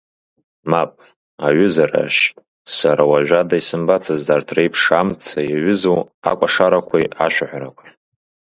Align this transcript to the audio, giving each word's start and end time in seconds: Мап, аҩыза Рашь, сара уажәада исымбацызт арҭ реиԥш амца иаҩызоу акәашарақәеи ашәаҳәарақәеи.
Мап, 0.69 0.93
аҩыза 1.45 1.85
Рашь, 1.91 2.21
сара 2.77 3.03
уажәада 3.09 3.55
исымбацызт 3.57 4.27
арҭ 4.35 4.47
реиԥш 4.55 4.83
амца 4.99 5.39
иаҩызоу 5.49 5.99
акәашарақәеи 6.31 7.05
ашәаҳәарақәеи. 7.25 7.89